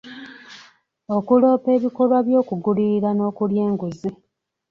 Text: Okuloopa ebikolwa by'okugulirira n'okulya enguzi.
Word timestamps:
Okuloopa 1.17 1.69
ebikolwa 1.77 2.17
by'okugulirira 2.27 3.09
n'okulya 3.13 3.61
enguzi. 3.69 4.09